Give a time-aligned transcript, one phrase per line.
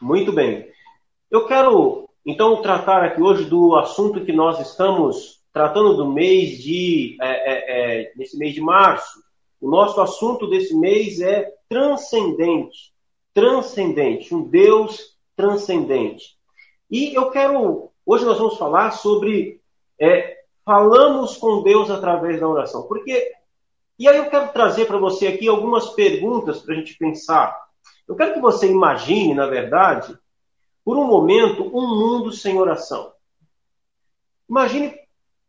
[0.00, 0.68] Muito bem.
[1.30, 7.16] Eu quero, então, tratar aqui hoje do assunto que nós estamos tratando do mês de.
[7.20, 9.22] É, é, é, nesse mês de março.
[9.60, 12.92] O nosso assunto desse mês é transcendente.
[13.32, 14.34] Transcendente.
[14.34, 16.36] Um Deus transcendente.
[16.90, 17.90] E eu quero.
[18.04, 19.60] Hoje nós vamos falar sobre.
[19.98, 22.82] É, falamos com Deus através da oração.
[22.88, 23.32] Porque.
[23.96, 27.63] E aí eu quero trazer para você aqui algumas perguntas para a gente pensar.
[28.06, 30.16] Eu quero que você imagine, na verdade,
[30.84, 33.12] por um momento, um mundo sem oração.
[34.48, 34.94] Imagine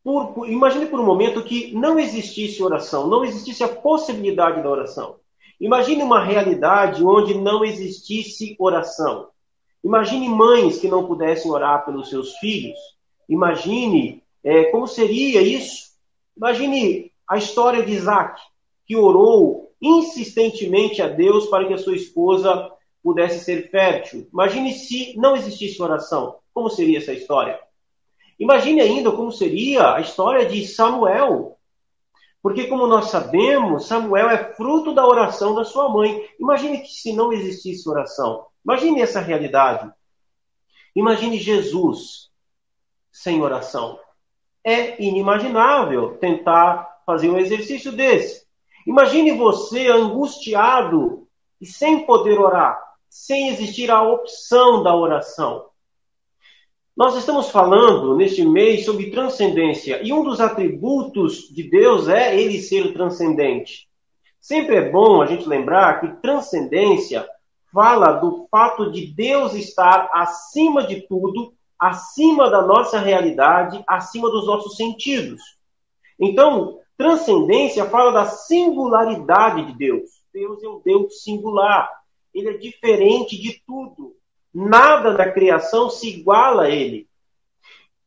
[0.03, 5.17] por, imagine por um momento que não existisse oração, não existisse a possibilidade da oração.
[5.59, 9.29] Imagine uma realidade onde não existisse oração.
[9.83, 12.77] Imagine mães que não pudessem orar pelos seus filhos.
[13.27, 15.91] Imagine é, como seria isso.
[16.37, 18.39] Imagine a história de Isaac,
[18.85, 22.71] que orou insistentemente a Deus para que a sua esposa
[23.03, 24.27] pudesse ser fértil.
[24.33, 26.37] Imagine se não existisse oração.
[26.51, 27.59] Como seria essa história?
[28.39, 31.57] Imagine ainda como seria a história de Samuel.
[32.41, 36.27] Porque, como nós sabemos, Samuel é fruto da oração da sua mãe.
[36.39, 38.45] Imagine que se não existisse oração.
[38.63, 39.91] Imagine essa realidade.
[40.95, 42.29] Imagine Jesus
[43.11, 43.99] sem oração.
[44.63, 48.44] É inimaginável tentar fazer um exercício desse.
[48.85, 51.27] Imagine você angustiado
[51.59, 55.65] e sem poder orar, sem existir a opção da oração.
[56.95, 62.61] Nós estamos falando neste mês sobre transcendência e um dos atributos de Deus é ele
[62.61, 63.89] ser transcendente.
[64.39, 67.27] Sempre é bom a gente lembrar que transcendência
[67.73, 74.45] fala do fato de Deus estar acima de tudo, acima da nossa realidade, acima dos
[74.45, 75.41] nossos sentidos.
[76.17, 80.09] Então, transcendência fala da singularidade de Deus.
[80.33, 81.89] Deus é um Deus singular.
[82.33, 84.15] Ele é diferente de tudo.
[84.53, 87.07] Nada da criação se iguala a ele.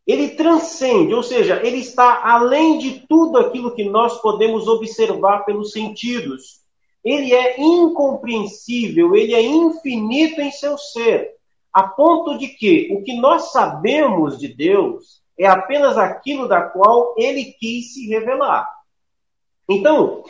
[0.06, 5.72] Ele transcende, ou seja, ele está além de tudo aquilo que nós podemos observar pelos
[5.72, 6.62] sentidos.
[7.04, 11.34] Ele é incompreensível, ele é infinito em seu ser,
[11.72, 17.14] a ponto de que o que nós sabemos de Deus é apenas aquilo da qual
[17.18, 18.66] ele quis se revelar.
[19.68, 20.22] Então,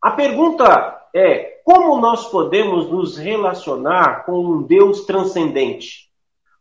[0.00, 6.08] a pergunta é: como nós podemos nos relacionar com um Deus transcendente?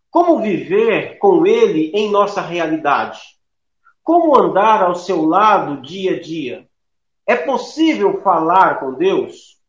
[0.10, 3.20] Como viver com Ele em nossa realidade?
[4.04, 6.68] Como andar ao seu lado dia a dia?
[7.28, 9.60] É possível falar com Deus?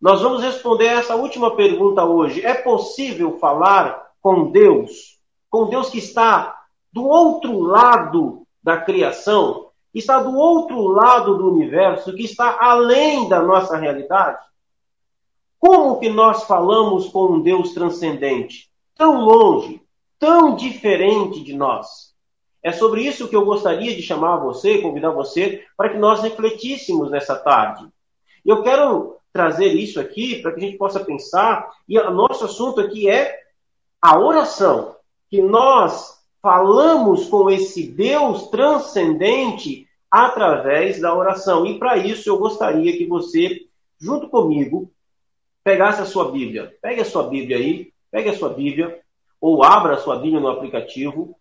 [0.00, 2.44] Nós vamos responder essa última pergunta hoje.
[2.46, 5.18] É possível falar com Deus?
[5.50, 6.56] Com Deus que está
[6.92, 9.67] do outro lado da criação?
[9.94, 14.42] Está do outro lado do universo, que está além da nossa realidade?
[15.58, 19.82] Como que nós falamos com um Deus transcendente, tão longe,
[20.18, 22.14] tão diferente de nós?
[22.62, 27.10] É sobre isso que eu gostaria de chamar você, convidar você, para que nós refletíssemos
[27.10, 27.86] nessa tarde.
[28.44, 32.80] Eu quero trazer isso aqui para que a gente possa pensar, e o nosso assunto
[32.80, 33.36] aqui é
[34.00, 34.96] a oração,
[35.28, 41.66] que nós falamos com esse Deus transcendente através da oração.
[41.66, 43.66] E para isso eu gostaria que você,
[44.00, 44.90] junto comigo,
[45.62, 46.74] pegasse a sua Bíblia.
[46.80, 49.00] Pegue a sua Bíblia aí, pegue a sua Bíblia,
[49.40, 51.36] ou abra a sua Bíblia no aplicativo.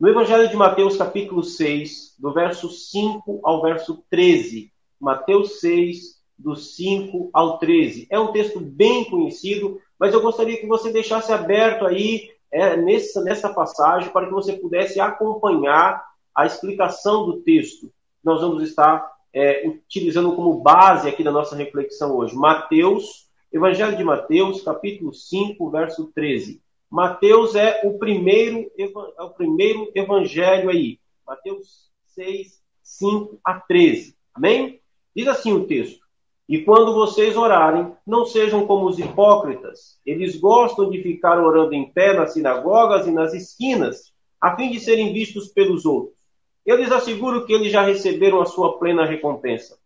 [0.00, 4.72] No Evangelho de Mateus, capítulo 6, do verso 5 ao verso 13.
[5.00, 8.06] Mateus 6, do 5 ao 13.
[8.08, 13.22] É um texto bem conhecido, mas eu gostaria que você deixasse aberto aí é, nessa,
[13.22, 16.04] nessa passagem para que você pudesse acompanhar
[16.34, 17.92] a explicação do texto.
[18.22, 22.34] Nós vamos estar é, utilizando como base aqui da nossa reflexão hoje.
[22.34, 26.60] Mateus, Evangelho de Mateus, capítulo 5, verso 13.
[26.90, 30.98] Mateus é o primeiro, é o primeiro evangelho aí.
[31.26, 34.16] Mateus 6, 5 a 13.
[34.34, 34.80] Amém?
[35.14, 36.00] Diz assim o texto.
[36.48, 39.98] E quando vocês orarem, não sejam como os hipócritas.
[40.06, 44.80] Eles gostam de ficar orando em pé nas sinagogas e nas esquinas, a fim de
[44.80, 46.16] serem vistos pelos outros.
[46.64, 49.78] Eu lhes asseguro que eles já receberam a sua plena recompensa.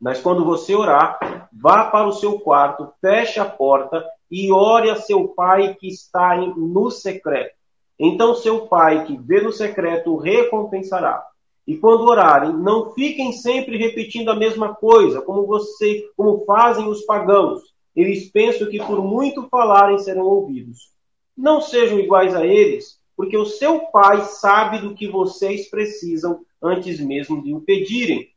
[0.00, 4.96] Mas quando você orar, vá para o seu quarto, feche a porta e ore a
[4.96, 7.54] seu pai que está no secreto.
[7.98, 11.22] Então seu pai que vê no secreto recompensará.
[11.66, 17.02] E quando orarem, não fiquem sempre repetindo a mesma coisa, como você, como fazem os
[17.02, 17.60] pagãos.
[17.94, 20.90] Eles pensam que por muito falarem serão ouvidos.
[21.36, 26.98] Não sejam iguais a eles, porque o seu pai sabe do que vocês precisam antes
[27.00, 28.28] mesmo de o pedirem.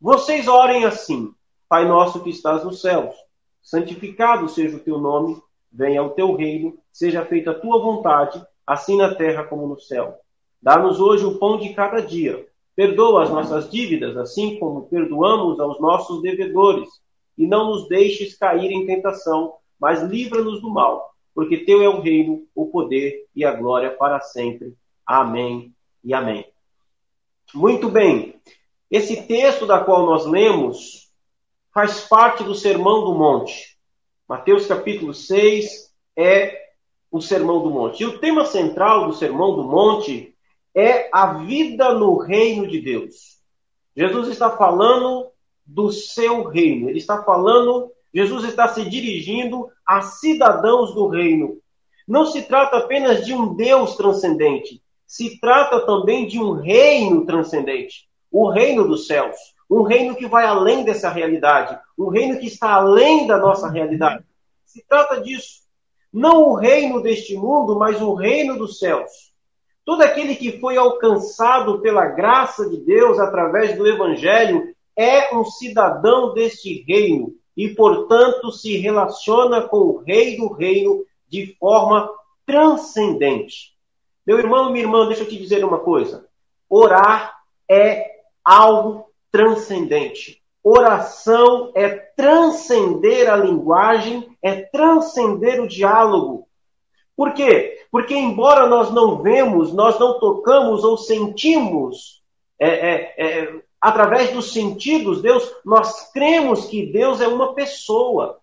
[0.00, 1.32] Vocês orem assim:
[1.68, 3.14] Pai nosso que estás nos céus,
[3.62, 8.96] santificado seja o teu nome, venha o teu reino, seja feita a tua vontade, assim
[8.96, 10.18] na terra como no céu.
[10.62, 12.46] Dá-nos hoje o pão de cada dia.
[12.76, 16.88] Perdoa as nossas dívidas, assim como perdoamos aos nossos devedores.
[17.36, 22.00] E não nos deixes cair em tentação, mas livra-nos do mal, porque teu é o
[22.00, 24.74] reino, o poder e a glória para sempre.
[25.06, 25.74] Amém
[26.04, 26.44] e amém.
[27.54, 28.40] Muito bem.
[28.90, 31.10] Esse texto da qual nós lemos
[31.72, 33.78] faz parte do Sermão do Monte.
[34.28, 36.70] Mateus capítulo 6 é
[37.10, 38.02] o Sermão do Monte.
[38.02, 40.34] E o tema central do Sermão do Monte
[40.74, 43.38] é a vida no reino de Deus.
[43.96, 45.30] Jesus está falando
[45.66, 46.88] do seu reino.
[46.88, 51.58] Ele está falando, Jesus está se dirigindo a cidadãos do reino.
[52.06, 58.08] Não se trata apenas de um Deus transcendente, se trata também de um reino transcendente,
[58.30, 59.36] o reino dos céus,
[59.70, 64.24] um reino que vai além dessa realidade, um reino que está além da nossa realidade.
[64.66, 65.60] Se trata disso.
[66.12, 69.29] Não o reino deste mundo, mas o reino dos céus.
[69.90, 76.32] Todo aquele que foi alcançado pela graça de Deus através do Evangelho é um cidadão
[76.32, 82.08] deste reino e, portanto, se relaciona com o Rei do Reino de forma
[82.46, 83.74] transcendente.
[84.24, 86.24] Meu irmão, minha irmã, deixa eu te dizer uma coisa.
[86.68, 87.34] Orar
[87.68, 88.12] é
[88.44, 90.40] algo transcendente.
[90.62, 96.46] Oração é transcender a linguagem, é transcender o diálogo.
[97.16, 97.79] Por quê?
[97.90, 102.22] Porque, embora nós não vemos, nós não tocamos ou sentimos
[102.58, 108.38] é, é, é, através dos sentidos Deus, nós cremos que Deus é uma pessoa.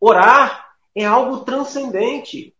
[0.00, 2.54] Orar é algo transcendente.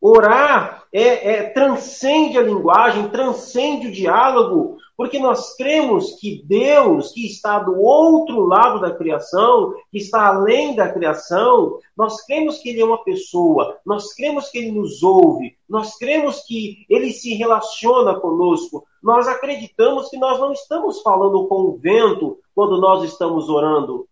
[0.00, 7.24] Orar é, é, transcende a linguagem, transcende o diálogo, porque nós cremos que Deus, que
[7.24, 12.82] está do outro lado da criação, que está além da criação, nós cremos que Ele
[12.82, 18.20] é uma pessoa, nós cremos que Ele nos ouve, nós cremos que Ele se relaciona
[18.20, 24.06] conosco, nós acreditamos que nós não estamos falando com o vento quando nós estamos orando.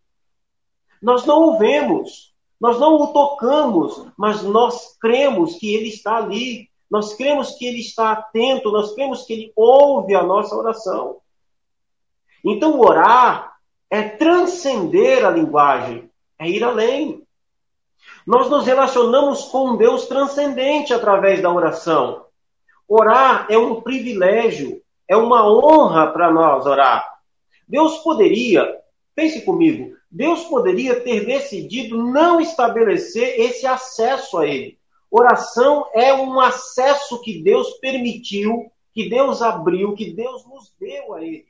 [1.02, 6.70] Nós não o vemos, nós não o tocamos, mas nós cremos que ele está ali.
[6.90, 11.19] Nós cremos que ele está atento, nós cremos que ele ouve a nossa oração.
[12.44, 13.56] Então, orar
[13.90, 17.23] é transcender a linguagem, é ir além.
[18.26, 22.26] Nós nos relacionamos com Deus transcendente através da oração.
[22.87, 27.06] Orar é um privilégio, é uma honra para nós orar.
[27.67, 28.79] Deus poderia,
[29.14, 34.79] pense comigo, Deus poderia ter decidido não estabelecer esse acesso a Ele.
[35.10, 41.22] Oração é um acesso que Deus permitiu, que Deus abriu, que Deus nos deu a
[41.22, 41.46] Ele.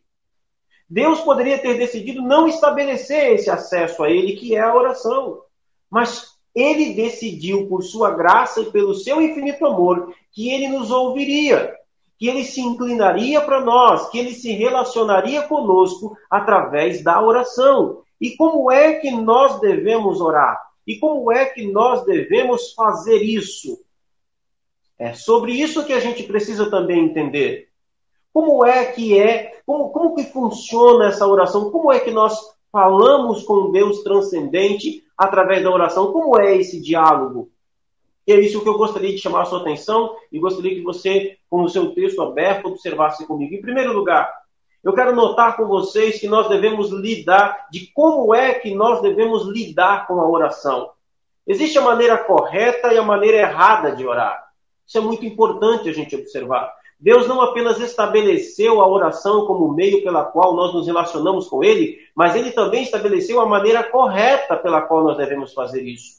[0.88, 5.42] Deus poderia ter decidido não estabelecer esse acesso a Ele, que é a oração.
[5.90, 11.74] Mas Ele decidiu, por sua graça e pelo seu infinito amor, que Ele nos ouviria,
[12.16, 18.02] que Ele se inclinaria para nós, que Ele se relacionaria conosco através da oração.
[18.20, 20.67] E como é que nós devemos orar?
[20.88, 23.78] E como é que nós devemos fazer isso?
[24.98, 27.68] É sobre isso que a gente precisa também entender.
[28.32, 31.70] Como é que é, como, como que funciona essa oração?
[31.70, 32.40] Como é que nós
[32.72, 36.10] falamos com Deus transcendente através da oração?
[36.10, 37.50] Como é esse diálogo?
[38.26, 41.36] E é isso que eu gostaria de chamar a sua atenção e gostaria que você,
[41.50, 43.54] com o seu texto aberto, observasse comigo.
[43.54, 44.32] Em primeiro lugar,
[44.82, 49.46] eu quero notar com vocês que nós devemos lidar, de como é que nós devemos
[49.46, 50.90] lidar com a oração.
[51.46, 54.48] Existe a maneira correta e a maneira errada de orar.
[54.86, 56.72] Isso é muito importante a gente observar.
[57.00, 61.98] Deus não apenas estabeleceu a oração como meio pela qual nós nos relacionamos com Ele,
[62.14, 66.18] mas Ele também estabeleceu a maneira correta pela qual nós devemos fazer isso.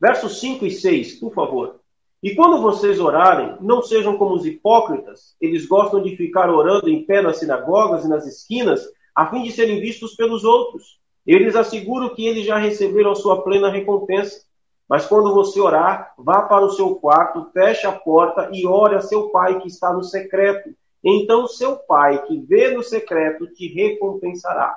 [0.00, 1.81] Versos 5 e 6, por favor.
[2.22, 5.34] E quando vocês orarem, não sejam como os hipócritas.
[5.40, 8.80] Eles gostam de ficar orando em pé nas sinagogas e nas esquinas,
[9.12, 11.00] a fim de serem vistos pelos outros.
[11.26, 14.44] Eu lhes asseguro que eles já receberam sua plena recompensa.
[14.88, 19.00] Mas quando você orar, vá para o seu quarto, feche a porta e ore a
[19.00, 20.70] seu pai que está no secreto.
[21.02, 24.76] Então seu pai que vê no secreto te recompensará.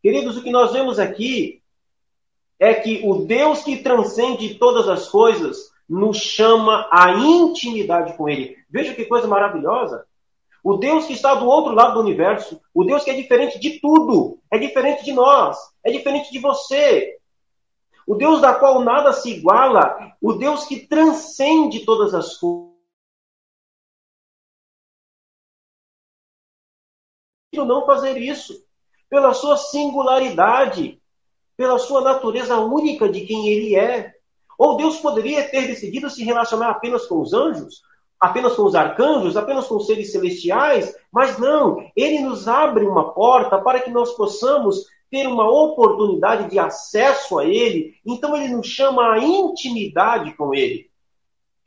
[0.00, 1.60] Queridos, o que nós vemos aqui
[2.58, 8.56] é que o Deus que transcende todas as coisas nos chama à intimidade com Ele.
[8.70, 10.06] Veja que coisa maravilhosa.
[10.64, 13.78] O Deus que está do outro lado do universo, o Deus que é diferente de
[13.78, 17.18] tudo, é diferente de nós, é diferente de você.
[18.06, 22.72] O Deus da qual nada se iguala, o Deus que transcende todas as coisas.
[27.54, 28.64] Não fazer isso,
[29.10, 31.00] pela sua singularidade,
[31.54, 34.11] pela sua natureza única de quem ele é.
[34.62, 37.82] Ou Deus poderia ter decidido se relacionar apenas com os anjos,
[38.20, 43.12] apenas com os arcanjos, apenas com os seres celestiais, mas não, ele nos abre uma
[43.12, 48.68] porta para que nós possamos ter uma oportunidade de acesso a ele, então ele nos
[48.68, 50.88] chama a intimidade com ele.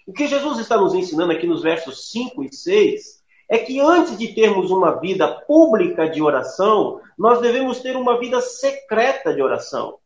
[0.08, 4.18] O que Jesus está nos ensinando aqui nos versos 5 e 6 é que antes
[4.18, 9.98] de termos uma vida pública de oração, nós devemos ter uma vida secreta de oração.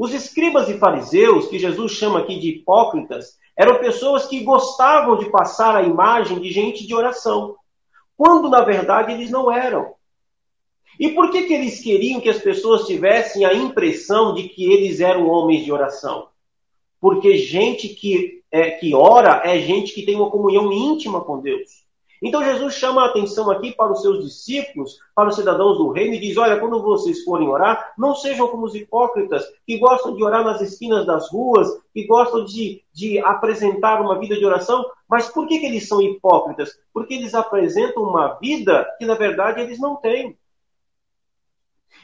[0.00, 5.28] Os escribas e fariseus, que Jesus chama aqui de hipócritas, eram pessoas que gostavam de
[5.30, 7.54] passar a imagem de gente de oração,
[8.16, 9.92] quando na verdade eles não eram.
[10.98, 15.00] E por que, que eles queriam que as pessoas tivessem a impressão de que eles
[15.00, 16.28] eram homens de oração?
[16.98, 21.84] Porque gente que, é, que ora é gente que tem uma comunhão íntima com Deus.
[22.22, 26.14] Então Jesus chama a atenção aqui para os seus discípulos, para os cidadãos do reino,
[26.14, 30.22] e diz: Olha, quando vocês forem orar, não sejam como os hipócritas, que gostam de
[30.22, 34.84] orar nas esquinas das ruas, que gostam de, de apresentar uma vida de oração.
[35.08, 36.78] Mas por que, que eles são hipócritas?
[36.92, 40.36] Porque eles apresentam uma vida que, na verdade, eles não têm.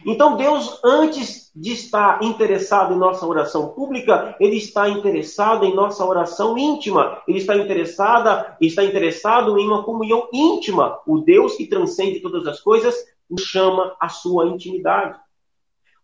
[0.04, 6.04] Então, Deus, antes de estar interessado em nossa oração pública, Ele está interessado em nossa
[6.04, 7.22] oração íntima.
[7.26, 10.98] Ele está interessado, está interessado em uma comunhão íntima.
[11.06, 12.94] O Deus que transcende todas as coisas
[13.28, 15.18] nos chama à sua intimidade.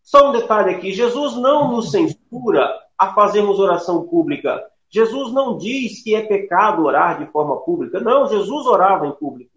[0.02, 2.68] Só um detalhe aqui: Jesus não nos censura
[2.98, 4.62] a fazermos oração pública.
[4.90, 8.00] Jesus não diz que é pecado orar de forma pública.
[8.00, 9.51] Não, Jesus orava em público.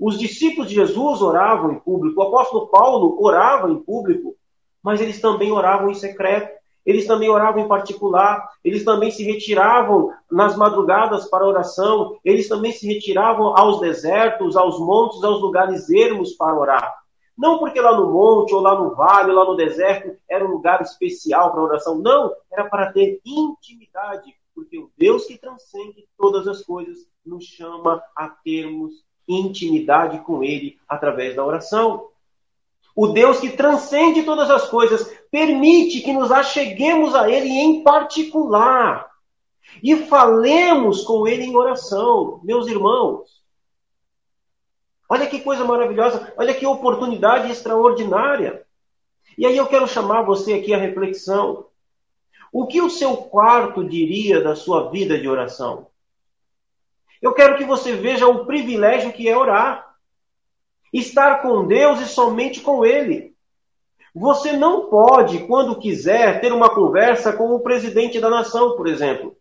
[0.00, 4.34] Os discípulos de Jesus oravam em público, o apóstolo Paulo orava em público,
[4.82, 10.10] mas eles também oravam em secreto, eles também oravam em particular, eles também se retiravam
[10.30, 16.32] nas madrugadas para oração, eles também se retiravam aos desertos, aos montes, aos lugares ermos
[16.32, 16.94] para orar.
[17.36, 20.50] Não porque lá no monte, ou lá no vale, ou lá no deserto era um
[20.50, 21.98] lugar especial para oração.
[21.98, 28.02] Não, era para ter intimidade, porque o Deus que transcende todas as coisas nos chama
[28.16, 32.08] a termos intimidade com Ele através da oração.
[32.94, 39.10] O Deus que transcende todas as coisas permite que nos acheguemos a Ele em particular
[39.82, 43.40] e falemos com Ele em oração, meus irmãos.
[45.08, 48.64] Olha que coisa maravilhosa, olha que oportunidade extraordinária.
[49.36, 51.66] E aí eu quero chamar você aqui à reflexão.
[52.52, 55.89] O que o seu quarto diria da sua vida de oração?
[57.20, 59.86] Eu quero que você veja o privilégio que é orar.
[60.92, 63.34] Estar com Deus e somente com Ele.
[64.14, 69.36] Você não pode, quando quiser, ter uma conversa com o presidente da nação, por exemplo.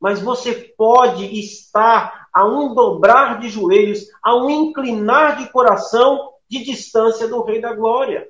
[0.00, 6.64] Mas você pode estar a um dobrar de joelhos, a um inclinar de coração de
[6.64, 8.26] distância do Rei da Glória.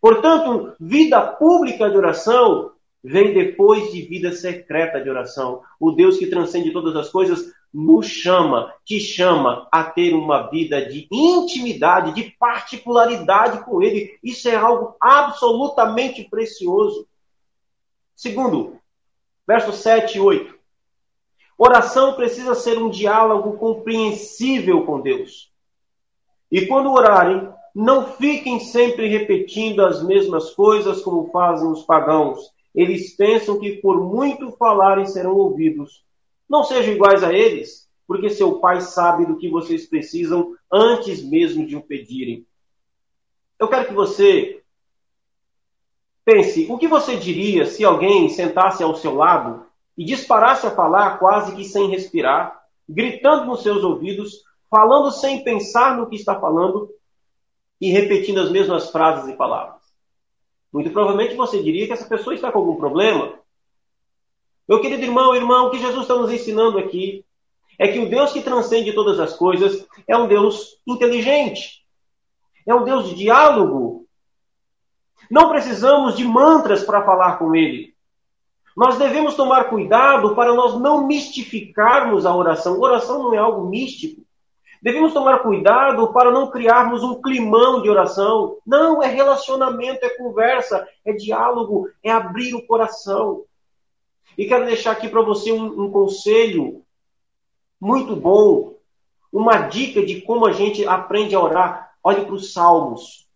[0.00, 2.72] Portanto, vida pública de oração
[3.02, 5.62] vem depois de vida secreta de oração.
[5.78, 10.84] O Deus que transcende todas as coisas nos chama, te chama a ter uma vida
[10.84, 14.18] de intimidade, de particularidade com Ele.
[14.22, 17.06] Isso é algo absolutamente precioso.
[18.16, 18.78] Segundo,
[19.46, 20.58] versos 7 e 8.
[21.56, 25.52] Oração precisa ser um diálogo compreensível com Deus.
[26.50, 32.50] E quando orarem, não fiquem sempre repetindo as mesmas coisas como fazem os pagãos.
[32.74, 36.04] Eles pensam que por muito falarem serão ouvidos.
[36.50, 41.64] Não sejam iguais a eles, porque seu pai sabe do que vocês precisam antes mesmo
[41.64, 42.44] de o pedirem.
[43.56, 44.60] Eu quero que você
[46.24, 49.64] pense: o que você diria se alguém sentasse ao seu lado
[49.96, 55.96] e disparasse a falar quase que sem respirar, gritando nos seus ouvidos, falando sem pensar
[55.96, 56.90] no que está falando
[57.80, 59.80] e repetindo as mesmas frases e palavras?
[60.72, 63.39] Muito provavelmente você diria que essa pessoa está com algum problema,
[64.70, 67.24] meu querido irmão, irmão, o que Jesus está nos ensinando aqui
[67.76, 71.84] é que o Deus que transcende todas as coisas é um Deus inteligente,
[72.64, 74.06] é um Deus de diálogo.
[75.28, 77.96] Não precisamos de mantras para falar com Ele.
[78.76, 82.80] Nós devemos tomar cuidado para nós não mistificarmos a oração.
[82.80, 84.22] Oração não é algo místico.
[84.80, 88.58] Devemos tomar cuidado para não criarmos um climão de oração.
[88.64, 93.42] Não, é relacionamento, é conversa, é diálogo, é abrir o coração.
[94.36, 96.82] E quero deixar aqui para você um, um conselho
[97.80, 98.74] muito bom,
[99.32, 101.92] uma dica de como a gente aprende a orar.
[102.02, 103.28] Olhe para os Salmos.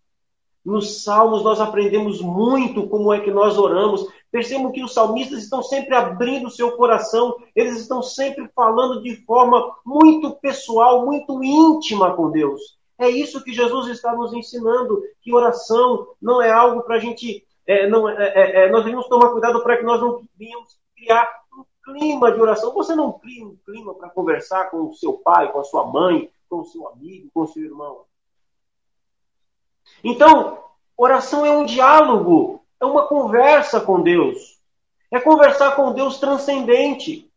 [0.65, 4.07] Nos Salmos nós aprendemos muito como é que nós oramos.
[4.31, 9.15] Percebam que os salmistas estão sempre abrindo o seu coração, eles estão sempre falando de
[9.25, 12.77] forma muito pessoal, muito íntima com Deus.
[12.99, 17.45] É isso que Jesus está nos ensinando, que oração não é algo para a gente
[17.67, 21.29] é, não, é, é, é nós devemos tomar cuidado para que nós não venhamos criar
[21.57, 22.73] um clima de oração.
[22.75, 26.31] Você não cria um clima para conversar com o seu pai, com a sua mãe,
[26.49, 28.05] com o seu amigo, com o seu irmão.
[30.03, 30.65] Então,
[30.97, 34.59] oração é um diálogo, é uma conversa com Deus.
[35.11, 37.31] É conversar com Deus transcendente.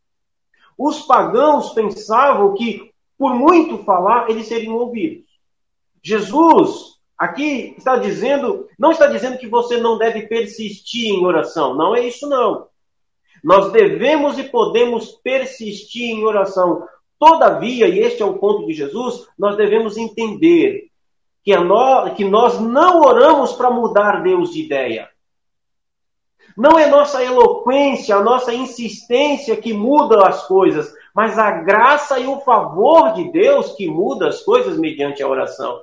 [0.78, 5.28] Os pagãos pensavam que, por muito falar, eles seriam ouvidos.
[6.04, 11.74] Jesus, aqui está dizendo, não está dizendo que você não deve persistir em oração.
[11.74, 12.68] Não é isso, não.
[13.44, 16.88] Nós devemos e podemos persistir em oração.
[17.20, 20.88] Todavia, e este é o ponto de Jesus, nós devemos entender
[21.44, 25.10] que, no, que nós não oramos para mudar Deus de ideia.
[26.58, 32.27] Não é nossa eloquência, a nossa insistência que muda as coisas, mas a graça e
[32.27, 35.82] o favor de Deus que muda as coisas mediante a oração.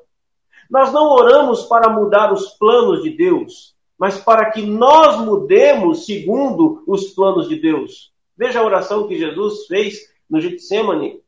[0.70, 6.82] Nós não oramos para mudar os planos de Deus, mas para que nós mudemos segundo
[6.86, 8.12] os planos de Deus.
[8.36, 11.20] Veja a oração que Jesus fez no Getsemane.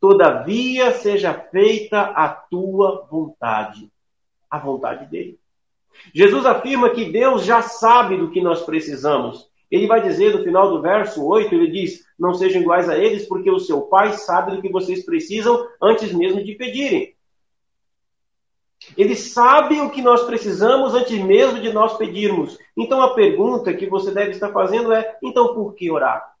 [0.00, 3.90] Todavia seja feita a tua vontade,
[4.50, 5.38] a vontade dele.
[6.14, 9.48] Jesus afirma que Deus já sabe do que nós precisamos.
[9.70, 13.26] Ele vai dizer no final do verso 8, ele diz: Não sejam iguais a eles,
[13.28, 17.14] porque o seu Pai sabe do que vocês precisam antes mesmo de pedirem.
[18.96, 22.58] Ele sabe o que nós precisamos antes mesmo de nós pedirmos.
[22.76, 26.34] Então a pergunta que você deve estar fazendo é: então por que orar?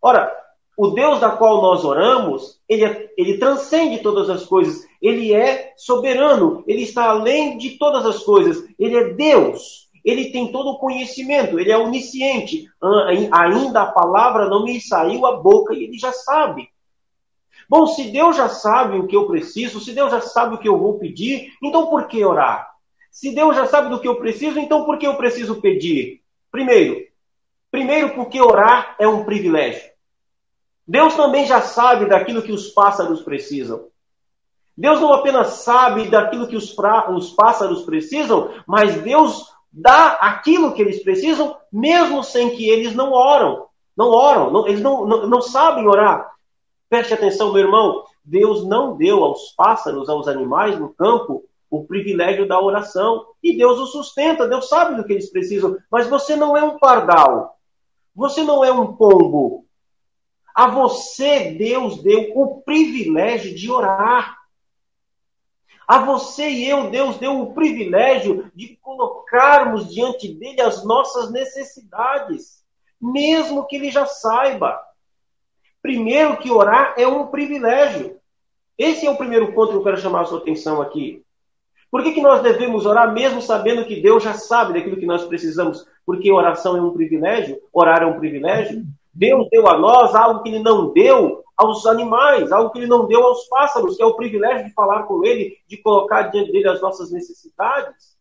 [0.00, 0.32] Ora,
[0.76, 4.86] o Deus da qual nós oramos, ele, é, ele transcende todas as coisas.
[5.00, 6.64] Ele é soberano.
[6.66, 8.64] Ele está além de todas as coisas.
[8.78, 9.88] Ele é Deus.
[10.04, 11.58] Ele tem todo o conhecimento.
[11.58, 12.66] Ele é onisciente.
[13.32, 16.68] Ainda a palavra não me saiu a boca e ele já sabe.
[17.68, 20.68] Bom, se Deus já sabe o que eu preciso, se Deus já sabe o que
[20.68, 22.68] eu vou pedir, então por que orar?
[23.10, 26.20] Se Deus já sabe do que eu preciso, então por que eu preciso pedir?
[26.50, 27.00] Primeiro,
[27.70, 29.82] primeiro porque orar é um privilégio.
[30.86, 33.88] Deus também já sabe daquilo que os pássaros precisam.
[34.76, 40.72] Deus não apenas sabe daquilo que os, pra, os pássaros precisam, mas Deus dá aquilo
[40.72, 43.66] que eles precisam, mesmo sem que eles não oram.
[43.96, 46.33] Não oram, não, eles não, não, não sabem orar.
[46.88, 48.04] Preste atenção, meu irmão.
[48.24, 53.26] Deus não deu aos pássaros, aos animais no campo, o privilégio da oração.
[53.42, 55.76] E Deus os sustenta, Deus sabe do que eles precisam.
[55.90, 57.58] Mas você não é um pardal.
[58.14, 59.66] Você não é um pombo.
[60.54, 64.38] A você, Deus deu o privilégio de orar.
[65.86, 72.64] A você e eu, Deus deu o privilégio de colocarmos diante dele as nossas necessidades,
[73.00, 74.80] mesmo que ele já saiba.
[75.84, 78.16] Primeiro, que orar é um privilégio.
[78.78, 81.22] Esse é o primeiro ponto que eu quero chamar a sua atenção aqui.
[81.90, 85.26] Por que, que nós devemos orar mesmo sabendo que Deus já sabe daquilo que nós
[85.26, 85.86] precisamos?
[86.06, 88.82] Porque oração é um privilégio, orar é um privilégio.
[89.12, 93.06] Deus deu a nós algo que Ele não deu aos animais, algo que Ele não
[93.06, 96.66] deu aos pássaros, que é o privilégio de falar com Ele, de colocar diante dele
[96.66, 98.16] as nossas necessidades.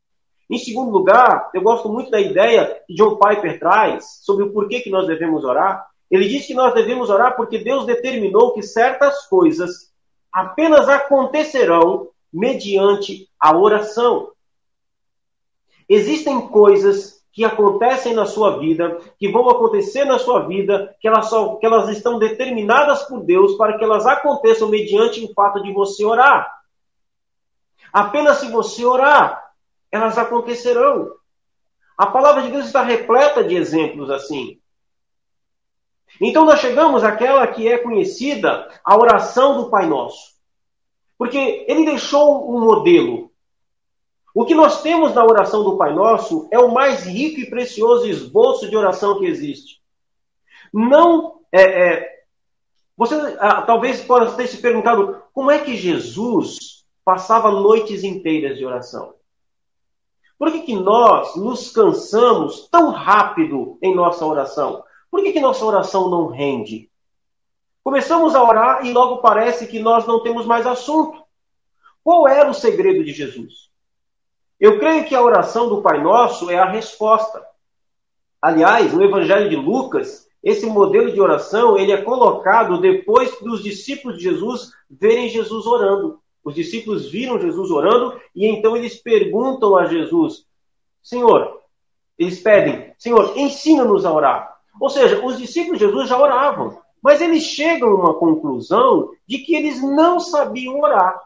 [0.50, 4.82] Em segundo lugar, eu gosto muito da ideia que John Piper traz sobre o porquê
[4.82, 5.93] que nós devemos orar.
[6.14, 9.92] Ele diz que nós devemos orar porque Deus determinou que certas coisas
[10.32, 14.32] apenas acontecerão mediante a oração.
[15.90, 21.32] Existem coisas que acontecem na sua vida, que vão acontecer na sua vida, que elas,
[21.32, 25.74] só, que elas estão determinadas por Deus para que elas aconteçam mediante o fato de
[25.74, 26.48] você orar.
[27.92, 29.52] Apenas se você orar,
[29.92, 31.12] elas acontecerão.
[31.98, 34.62] A palavra de Deus está repleta de exemplos assim.
[36.22, 40.34] Então nós chegamos àquela que é conhecida, a oração do Pai Nosso.
[41.18, 43.32] Porque ele deixou um modelo.
[44.34, 48.08] O que nós temos na oração do Pai Nosso é o mais rico e precioso
[48.08, 49.82] esboço de oração que existe.
[50.74, 52.14] Não é, é
[52.98, 58.66] você ah, talvez possa ter se perguntado como é que Jesus passava noites inteiras de
[58.66, 59.16] oração.
[60.38, 64.84] Por que, que nós nos cansamos tão rápido em nossa oração?
[65.14, 66.90] Por que, que nossa oração não rende?
[67.84, 71.22] Começamos a orar e logo parece que nós não temos mais assunto.
[72.04, 73.70] Qual era o segredo de Jesus?
[74.60, 77.46] Eu creio que a oração do Pai Nosso é a resposta.
[78.42, 84.18] Aliás, no Evangelho de Lucas, esse modelo de oração ele é colocado depois dos discípulos
[84.18, 86.20] de Jesus verem Jesus orando.
[86.44, 90.48] Os discípulos viram Jesus orando e então eles perguntam a Jesus:
[91.04, 91.62] Senhor,
[92.18, 94.53] eles pedem, Senhor, ensina-nos a orar.
[94.80, 99.40] Ou seja, os discípulos de Jesus já oravam, mas eles chegam a uma conclusão de
[99.40, 101.20] que eles não sabiam orar.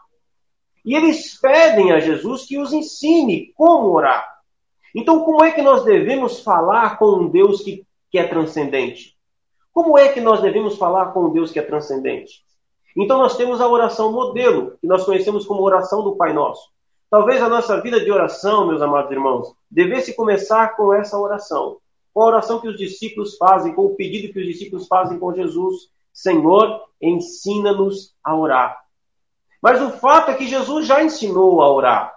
[0.84, 4.38] E eles pedem a Jesus que os ensine como orar.
[4.94, 9.16] Então, como é que nós devemos falar com um Deus que, que é transcendente?
[9.72, 12.42] Como é que nós devemos falar com um Deus que é transcendente?
[12.96, 16.68] Então, nós temos a oração modelo, que nós conhecemos como oração do Pai Nosso.
[17.10, 21.78] Talvez a nossa vida de oração, meus amados irmãos, devesse começar com essa oração.
[22.18, 25.32] Com a oração que os discípulos fazem, com o pedido que os discípulos fazem com
[25.32, 28.76] Jesus: Senhor, ensina-nos a orar.
[29.62, 32.12] Mas o fato é que Jesus já ensinou a orar.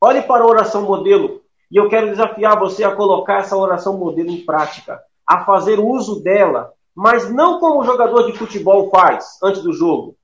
[0.00, 1.42] Olhe para a oração modelo.
[1.70, 6.20] E eu quero desafiar você a colocar essa oração modelo em prática, a fazer uso
[6.20, 10.16] dela, mas não como o jogador de futebol faz antes do jogo.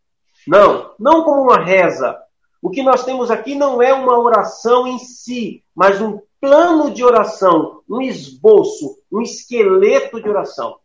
[0.49, 2.19] Não, não como uma reza.
[2.63, 7.05] O que nós temos aqui não é uma oração em si, mas um plano de
[7.05, 10.77] oração, um esboço, um esqueleto de oração.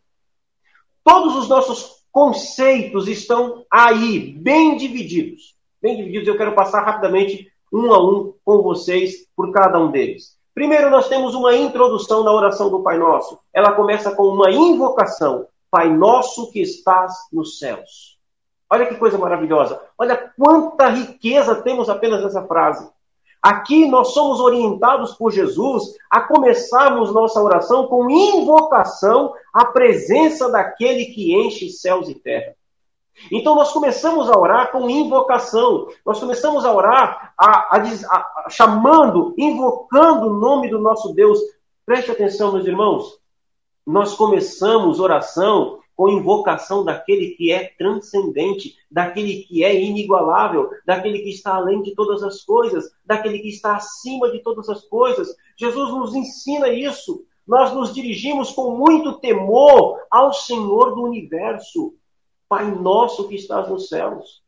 [1.04, 5.54] Todos os nossos conceitos estão aí, bem divididos.
[5.80, 10.36] Bem divididos, eu quero passar rapidamente um a um com vocês por cada um deles.
[10.54, 13.38] Primeiro, nós temos uma introdução na oração do Pai Nosso.
[13.52, 18.15] Ela começa com uma invocação: Pai Nosso que estás nos céus.
[18.70, 19.80] Olha que coisa maravilhosa.
[19.96, 22.88] Olha quanta riqueza temos apenas nessa frase.
[23.40, 31.06] Aqui nós somos orientados por Jesus a começarmos nossa oração com invocação à presença daquele
[31.06, 32.54] que enche céus e terra.
[33.30, 39.32] Então nós começamos a orar com invocação, nós começamos a orar a, a, a, chamando,
[39.38, 41.38] invocando o nome do nosso Deus.
[41.84, 43.18] Preste atenção, meus irmãos.
[43.86, 51.30] Nós começamos oração com invocação daquele que é transcendente, daquele que é inigualável, daquele que
[51.30, 55.34] está além de todas as coisas, daquele que está acima de todas as coisas.
[55.56, 57.24] Jesus nos ensina isso.
[57.46, 61.94] Nós nos dirigimos com muito temor ao Senhor do universo.
[62.46, 64.42] Pai nosso que estás nos céus.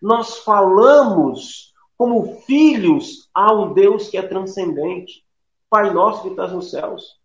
[0.00, 5.24] Nós falamos como filhos a um Deus que é transcendente.
[5.70, 7.19] Pai nosso que estás nos céus.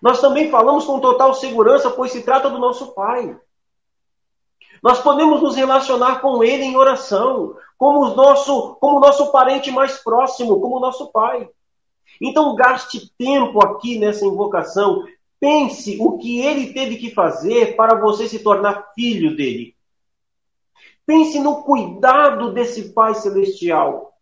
[0.00, 3.36] Nós também falamos com total segurança, pois se trata do nosso Pai.
[4.82, 9.98] Nós podemos nos relacionar com Ele em oração, como o nosso, como nosso parente mais
[9.98, 11.48] próximo, como o nosso Pai.
[12.20, 15.04] Então gaste tempo aqui nessa invocação,
[15.40, 19.76] Pense o que ele teve que fazer para você se tornar filho dele.
[21.06, 24.12] Pense no cuidado desse Pai Celestial.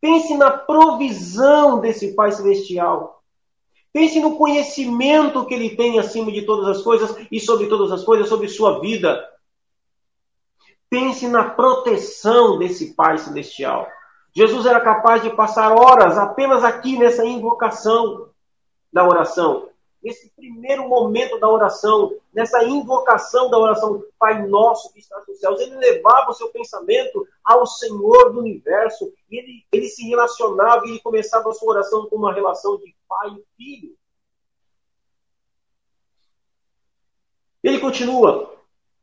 [0.00, 3.19] Pense na provisão desse Pai Celestial.
[3.92, 8.04] Pense no conhecimento que ele tem acima de todas as coisas e sobre todas as
[8.04, 9.28] coisas, sobre sua vida.
[10.88, 13.88] Pense na proteção desse Pai Celestial.
[14.32, 18.28] Jesus era capaz de passar horas apenas aqui nessa invocação
[18.92, 19.69] da oração
[20.02, 25.60] nesse primeiro momento da oração, nessa invocação da oração, Pai nosso que está nos céus,
[25.60, 30.90] ele levava o seu pensamento ao Senhor do universo, e ele, ele se relacionava e
[30.90, 33.96] ele começava a sua oração com uma relação de pai e filho.
[37.62, 38.54] Ele continua.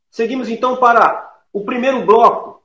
[0.09, 2.63] Seguimos então para o primeiro bloco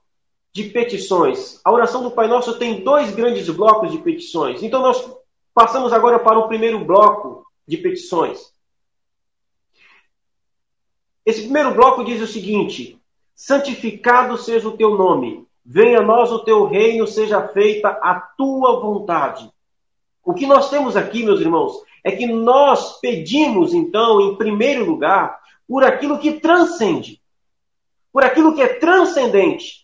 [0.53, 1.61] de petições.
[1.64, 4.62] A oração do Pai Nosso tem dois grandes blocos de petições.
[4.62, 5.14] Então nós
[5.53, 8.53] passamos agora para o primeiro bloco de petições.
[11.25, 13.01] Esse primeiro bloco diz o seguinte:
[13.35, 18.81] santificado seja o teu nome, venha a nós o teu reino, seja feita a tua
[18.81, 19.51] vontade.
[20.25, 25.40] O que nós temos aqui, meus irmãos, é que nós pedimos, então, em primeiro lugar,
[25.66, 27.20] por aquilo que transcende,
[28.12, 29.83] por aquilo que é transcendente.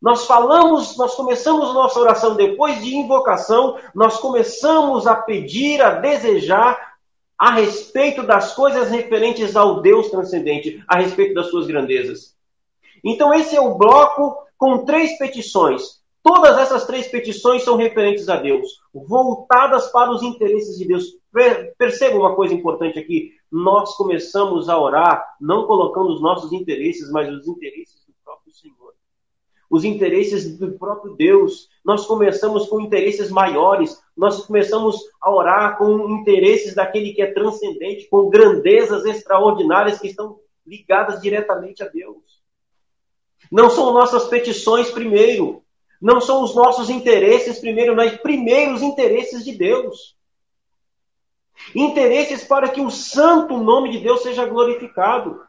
[0.00, 6.91] Nós falamos, nós começamos nossa oração depois de invocação, nós começamos a pedir, a desejar
[7.38, 12.36] a respeito das coisas referentes ao Deus transcendente, a respeito das suas grandezas.
[13.04, 16.00] Então, esse é o bloco com três petições.
[16.22, 21.04] Todas essas três petições são referentes a Deus, voltadas para os interesses de Deus.
[21.76, 27.28] Perceba uma coisa importante aqui: nós começamos a orar não colocando os nossos interesses, mas
[27.28, 28.91] os interesses do próprio Senhor
[29.72, 31.66] os interesses do próprio Deus.
[31.82, 38.06] Nós começamos com interesses maiores, nós começamos a orar com interesses daquele que é transcendente,
[38.10, 42.42] com grandezas extraordinárias que estão ligadas diretamente a Deus.
[43.50, 45.62] Não são nossas petições primeiro,
[45.98, 50.14] não são os nossos interesses primeiro, mas primeiro os interesses de Deus.
[51.74, 55.40] Interesses para que o santo nome de Deus seja glorificado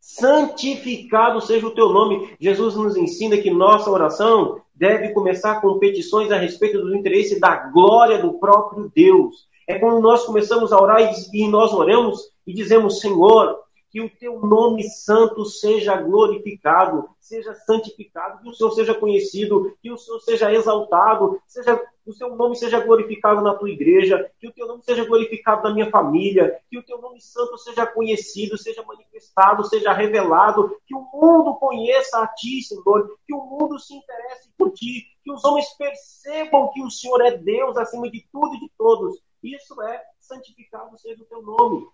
[0.00, 2.36] santificado seja o teu nome.
[2.40, 7.56] Jesus nos ensina que nossa oração deve começar com petições a respeito do interesse da
[7.56, 9.48] glória do próprio Deus.
[9.66, 11.00] É quando nós começamos a orar
[11.32, 13.58] e nós oramos e dizemos: Senhor,
[13.90, 19.90] que o teu nome santo seja glorificado, seja santificado, que o Senhor seja conhecido, que
[19.90, 24.48] o Senhor seja exaltado, seja, que o seu nome seja glorificado na tua igreja, que
[24.48, 28.58] o teu nome seja glorificado na minha família, que o teu nome santo seja conhecido,
[28.58, 33.94] seja manifestado, seja revelado, que o mundo conheça a ti, Senhor, que o mundo se
[33.94, 38.54] interesse por ti, que os homens percebam que o Senhor é Deus acima de tudo
[38.54, 39.18] e de todos.
[39.42, 41.86] Isso é santificado seja o teu nome.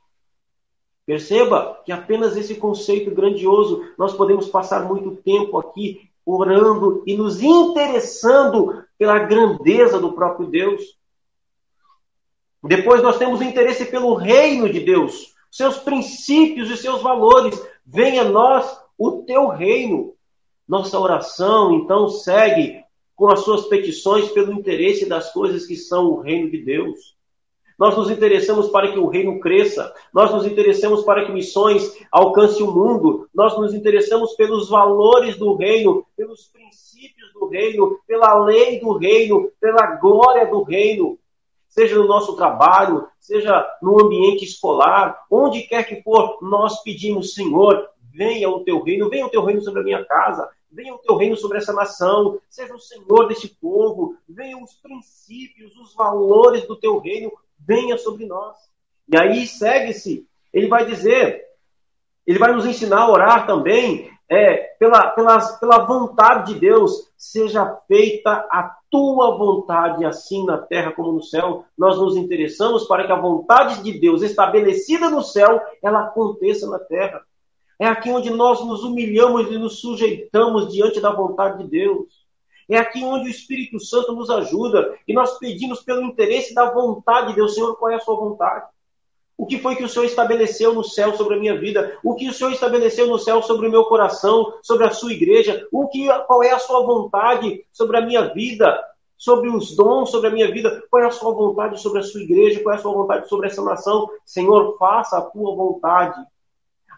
[1.06, 7.42] Perceba que apenas esse conceito grandioso, nós podemos passar muito tempo aqui orando e nos
[7.42, 10.82] interessando pela grandeza do próprio Deus.
[12.62, 17.62] Depois nós temos interesse pelo reino de Deus, seus princípios e seus valores.
[17.84, 20.14] Venha a nós o teu reino.
[20.66, 22.82] Nossa oração, então, segue
[23.14, 27.14] com as suas petições pelo interesse das coisas que são o reino de Deus.
[27.78, 32.64] Nós nos interessamos para que o reino cresça, nós nos interessamos para que missões alcancem
[32.64, 38.78] o mundo, nós nos interessamos pelos valores do reino, pelos princípios do reino, pela lei
[38.78, 41.18] do reino, pela glória do reino.
[41.68, 47.88] Seja no nosso trabalho, seja no ambiente escolar, onde quer que for, nós pedimos, Senhor,
[48.12, 51.16] venha o teu reino, venha o teu reino sobre a minha casa, venha o teu
[51.16, 56.76] reino sobre essa nação, seja o Senhor deste povo, venham os princípios, os valores do
[56.76, 57.32] teu reino,
[57.66, 58.56] venha sobre nós.
[59.08, 61.44] E aí segue-se, ele vai dizer,
[62.26, 67.78] ele vai nos ensinar a orar também é, pela, pela, pela vontade de Deus, seja
[67.86, 71.64] feita a tua vontade, assim na terra como no céu.
[71.76, 76.78] Nós nos interessamos para que a vontade de Deus, estabelecida no céu, ela aconteça na
[76.78, 77.20] terra.
[77.78, 82.23] É aqui onde nós nos humilhamos e nos sujeitamos diante da vontade de Deus.
[82.68, 87.28] É aqui onde o Espírito Santo nos ajuda e nós pedimos pelo interesse da vontade
[87.28, 87.54] de Deus.
[87.54, 88.66] Senhor, qual é a sua vontade?
[89.36, 91.98] O que foi que o Senhor estabeleceu no céu sobre a minha vida?
[92.04, 95.66] O que o Senhor estabeleceu no céu sobre o meu coração, sobre a sua igreja?
[95.72, 98.80] O que, qual é a sua vontade sobre a minha vida?
[99.18, 100.82] Sobre os dons sobre a minha vida?
[100.88, 102.62] Qual é a sua vontade sobre a sua igreja?
[102.62, 104.08] Qual é a sua vontade sobre essa nação?
[104.24, 106.20] Senhor, faça a tua vontade.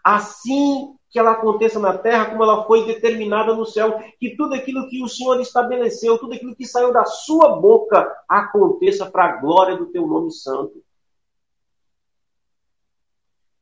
[0.05, 4.87] Assim que ela aconteça na terra como ela foi determinada no céu, que tudo aquilo
[4.87, 9.79] que o Senhor estabeleceu, tudo aquilo que saiu da sua boca aconteça para a glória
[9.79, 10.85] do teu nome santo.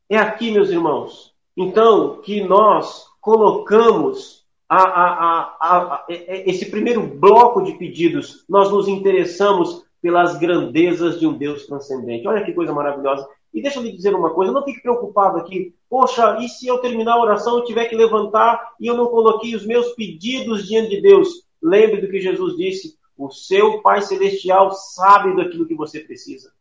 [0.09, 7.71] É aqui, meus irmãos, então, que nós colocamos a, a, a, esse primeiro bloco de
[7.77, 12.27] pedidos, nós nos interessamos pelas grandezas de um Deus transcendente.
[12.27, 13.25] Olha que coisa maravilhosa.
[13.55, 15.73] E deixa eu lhe dizer uma coisa, não fique preocupado aqui.
[15.89, 19.55] Poxa, e se eu terminar a oração, eu tiver que levantar e eu não coloquei
[19.55, 21.45] os meus pedidos diante de Deus?
[21.63, 26.51] Lembre do que Jesus disse: o seu Pai Celestial sabe daquilo que você precisa.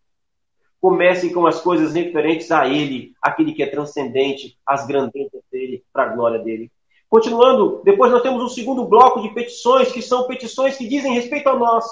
[0.81, 6.05] Comece com as coisas referentes a Ele, aquele que é transcendente, as grandezas dele, para
[6.05, 6.71] a glória dele.
[7.09, 11.49] Continuando, depois nós temos um segundo bloco de petições, que são petições que dizem respeito
[11.49, 11.85] a nós.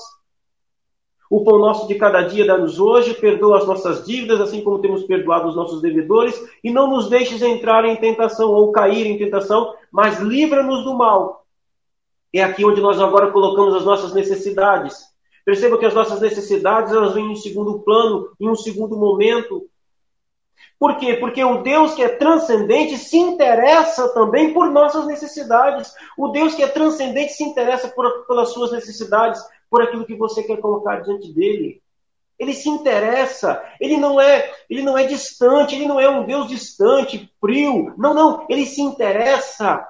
[1.32, 5.04] O pão nosso de cada dia dá-nos hoje, perdoa as nossas dívidas, assim como temos
[5.04, 9.74] perdoado os nossos devedores, e não nos deixes entrar em tentação ou cair em tentação,
[9.90, 11.46] mas livra-nos do mal.
[12.34, 15.06] É aqui onde nós agora colocamos as nossas necessidades.
[15.42, 19.66] Perceba que as nossas necessidades elas vêm em segundo plano, em um segundo momento.
[20.78, 21.14] Por quê?
[21.14, 25.94] Porque o Deus que é transcendente se interessa também por nossas necessidades.
[26.14, 30.42] O Deus que é transcendente se interessa por, pelas suas necessidades por aquilo que você
[30.42, 31.80] quer colocar diante dele.
[32.38, 36.46] Ele se interessa, ele não é, ele não é distante, ele não é um Deus
[36.46, 37.94] distante, frio.
[37.96, 39.82] Não, não, ele se interessa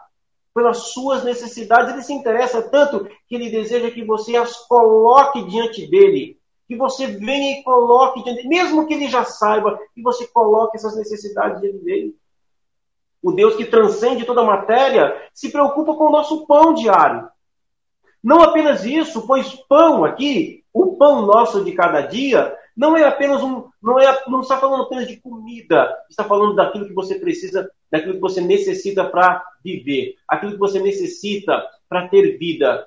[0.55, 5.85] pelas suas necessidades, ele se interessa tanto que ele deseja que você as coloque diante
[5.91, 6.39] dele.
[6.69, 10.77] Que você venha e coloque diante dele, mesmo que ele já saiba, que você coloque
[10.77, 12.15] essas necessidades diante dele.
[13.21, 17.32] O Deus que transcende toda a matéria se preocupa com o nosso pão diário.
[18.23, 23.43] Não apenas isso, pois pão aqui, o pão nosso de cada dia, não é apenas
[23.43, 27.71] um, não é, não está falando apenas de comida, está falando daquilo que você precisa,
[27.91, 32.87] daquilo que você necessita para viver, aquilo que você necessita para ter vida.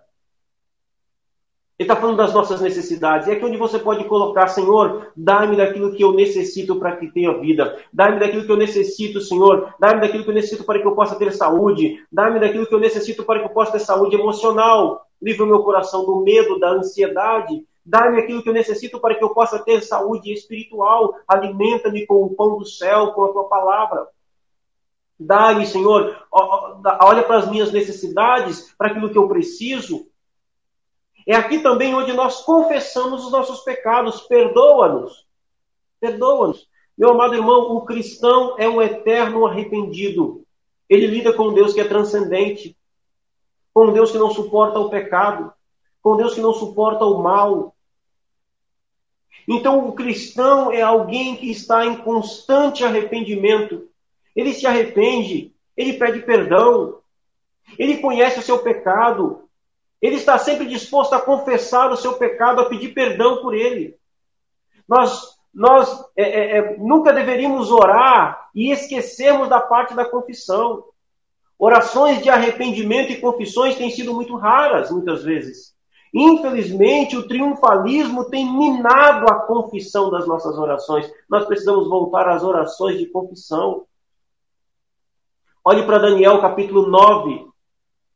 [1.78, 3.28] Ele está falando das nossas necessidades.
[3.28, 7.38] E aqui onde você pode colocar, Senhor, dá-me daquilo que eu necessito para que tenha
[7.38, 7.78] vida.
[7.92, 9.74] Dá-me daquilo que eu necessito, Senhor.
[9.78, 12.02] Dá-me daquilo que eu necessito para que eu possa ter saúde.
[12.10, 15.05] Dá-me daquilo que eu necessito para que eu possa ter saúde emocional.
[15.22, 17.66] Livra o meu coração do medo, da ansiedade.
[17.86, 21.16] Dá-me aquilo que eu necessito para que eu possa ter saúde espiritual.
[21.28, 24.08] Alimenta-me com o pão do céu, com a tua palavra.
[25.20, 30.08] Dá-me, Senhor, olha para as minhas necessidades, para aquilo que eu preciso.
[31.28, 34.22] É aqui também onde nós confessamos os nossos pecados.
[34.22, 35.26] Perdoa-nos.
[36.00, 36.68] Perdoa-nos.
[36.98, 40.46] Meu amado irmão, o cristão é um eterno arrependido.
[40.90, 42.75] Ele lida com Deus que é transcendente,
[43.76, 45.54] com Deus que não suporta o pecado,
[46.02, 47.76] com Deus que não suporta o mal.
[49.46, 53.90] Então, o cristão é alguém que está em constante arrependimento.
[54.34, 57.00] Ele se arrepende, ele pede perdão,
[57.78, 59.44] ele conhece o seu pecado,
[60.02, 63.98] ele está sempre disposto a confessar o seu pecado, a pedir perdão por ele.
[64.88, 70.86] Nós, nós é, é, é, nunca deveríamos orar e esquecermos da parte da confissão.
[71.58, 75.74] Orações de arrependimento e confissões têm sido muito raras, muitas vezes.
[76.14, 81.12] Infelizmente, o triunfalismo tem minado a confissão das nossas orações.
[81.30, 83.86] Nós precisamos voltar às orações de confissão.
[85.64, 87.48] Olhe para Daniel capítulo 9.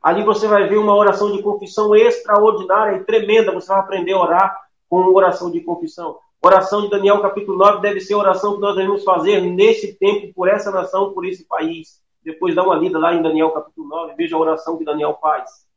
[0.02, 3.52] Ali você vai ver uma oração de confissão extraordinária e tremenda.
[3.54, 4.58] Você vai aprender a orar
[4.90, 6.18] com oração de confissão.
[6.42, 10.34] Oração de Daniel capítulo 9 deve ser a oração que nós devemos fazer nesse tempo
[10.34, 12.02] por essa nação, por esse país.
[12.24, 15.68] Depois dá uma lida lá em Daniel capítulo 9, veja a oração que Daniel faz.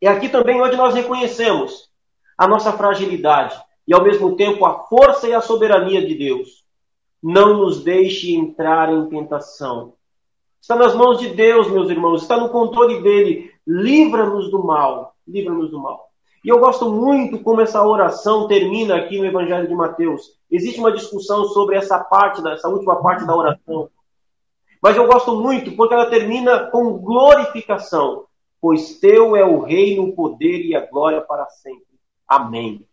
[0.00, 1.90] E aqui também onde nós reconhecemos
[2.36, 6.64] a nossa fragilidade e ao mesmo tempo a força e a soberania de Deus.
[7.22, 9.94] Não nos deixe entrar em tentação,
[10.60, 13.50] Está nas mãos de Deus, meus irmãos, está no controle dele.
[13.66, 16.08] Livra-nos do mal, livra-nos do mal.
[16.44, 20.32] E eu gosto muito como essa oração termina aqui no Evangelho de Mateus.
[20.50, 23.88] Existe uma discussão sobre essa parte, essa última parte da oração.
[24.82, 28.26] Mas eu gosto muito porque ela termina com glorificação.
[28.60, 31.86] Pois teu é o reino, o poder e a glória para sempre.
[32.26, 32.84] Amém.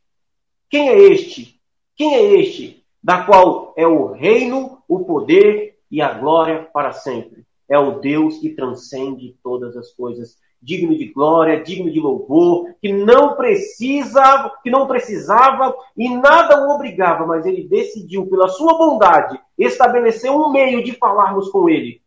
[0.69, 1.59] Quem é este?
[1.95, 2.83] Quem é este?
[3.01, 8.37] Da qual é o reino, o poder e a glória para sempre é o Deus
[8.39, 14.71] que transcende todas as coisas, digno de glória, digno de louvor, que não precisa, que
[14.71, 20.83] não precisava e nada o obrigava, mas ele decidiu pela sua bondade estabelecer um meio
[20.83, 22.01] de falarmos com ele.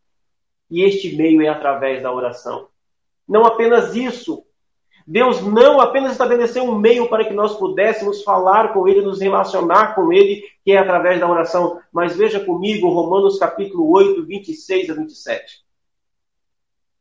[0.68, 2.66] E este meio é através da oração.
[3.26, 4.44] Não apenas isso,
[5.10, 9.94] Deus não apenas estabeleceu um meio para que nós pudéssemos falar com Ele, nos relacionar
[9.94, 11.80] com Ele, que é através da oração.
[11.90, 15.64] Mas veja comigo Romanos capítulo 8, 26 a 27.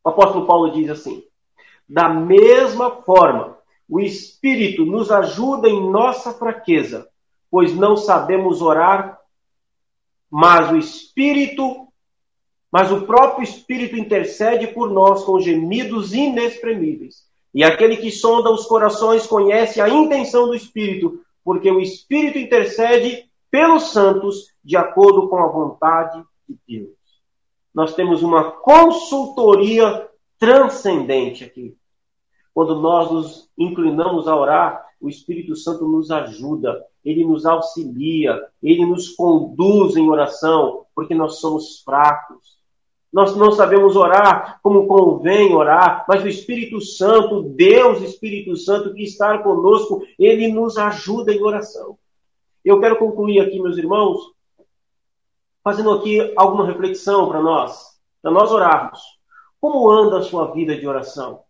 [0.06, 1.27] O apóstolo Paulo diz assim:
[1.88, 7.08] Da mesma forma, o Espírito nos ajuda em nossa fraqueza,
[7.50, 9.17] pois não sabemos orar,
[10.30, 11.88] mas o Espírito,
[12.69, 17.26] mas o próprio Espírito intercede por nós com gemidos inexprimíveis.
[17.54, 23.26] E aquele que sonda os corações conhece a intenção do Espírito, porque o Espírito intercede
[23.50, 26.97] pelos santos de acordo com a vontade de Deus.
[27.73, 31.76] Nós temos uma consultoria transcendente aqui.
[32.54, 38.86] Quando nós nos inclinamos a orar, o Espírito Santo nos ajuda, ele nos auxilia, ele
[38.86, 42.58] nos conduz em oração, porque nós somos fracos.
[43.13, 49.04] Nós não sabemos orar como convém orar, mas o Espírito Santo, Deus Espírito Santo que
[49.04, 51.97] está conosco, ele nos ajuda em oração.
[52.65, 54.19] Eu quero concluir aqui, meus irmãos,
[55.63, 59.16] fazendo aqui alguma reflexão para nós, para nós orarmos.
[59.60, 61.43] Como anda a sua vida de oração?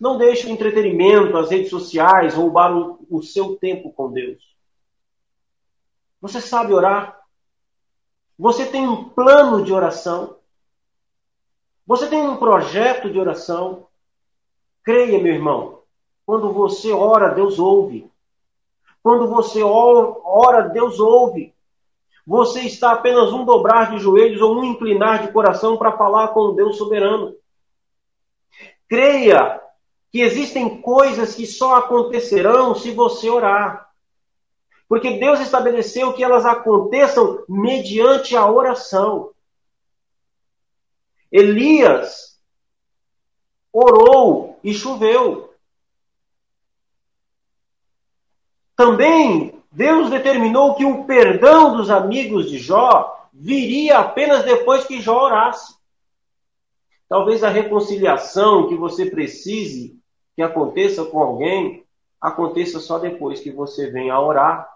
[0.00, 4.42] Não deixe o entretenimento, as redes sociais roubar o, o seu tempo com Deus.
[6.20, 7.20] Você sabe orar?
[8.38, 10.38] Você tem um plano de oração?
[11.86, 13.86] Você tem um projeto de oração?
[14.82, 15.82] Creia, meu irmão,
[16.26, 18.10] quando você ora, Deus ouve.
[19.02, 21.53] Quando você ora, Deus ouve.
[22.26, 26.40] Você está apenas um dobrar de joelhos ou um inclinar de coração para falar com
[26.40, 27.36] o Deus soberano.
[28.88, 29.60] Creia
[30.10, 33.90] que existem coisas que só acontecerão se você orar.
[34.88, 39.32] Porque Deus estabeleceu que elas aconteçam mediante a oração.
[41.30, 42.40] Elias
[43.72, 45.52] orou e choveu.
[48.76, 55.24] Também Deus determinou que o perdão dos amigos de Jó viria apenas depois que Jó
[55.24, 55.74] orasse.
[57.08, 59.98] Talvez a reconciliação que você precise
[60.36, 61.84] que aconteça com alguém
[62.20, 64.72] aconteça só depois que você venha a orar.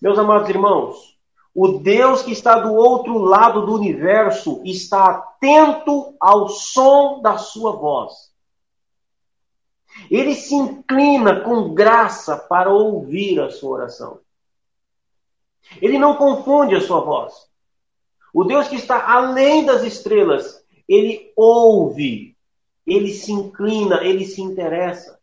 [0.00, 1.18] Meus amados irmãos,
[1.54, 7.72] o Deus que está do outro lado do universo está atento ao som da sua
[7.72, 8.29] voz.
[10.08, 14.20] Ele se inclina com graça para ouvir a sua oração.
[15.80, 17.34] Ele não confunde a sua voz.
[18.32, 22.36] O Deus que está além das estrelas, ele ouve,
[22.86, 25.18] ele se inclina, ele se interessa.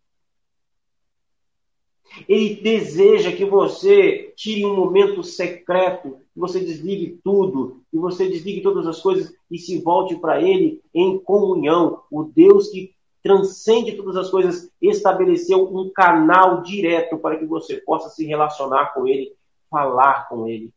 [2.27, 8.61] Ele deseja que você tire um momento secreto, que você desligue tudo, que você desligue
[8.61, 12.01] todas as coisas e se volte para Ele em comunhão.
[12.09, 12.95] O Deus que
[13.27, 19.05] transcende todas as coisas estabeleceu um canal direto para que você possa se relacionar com
[19.05, 19.33] Ele,
[19.69, 20.71] falar com Ele.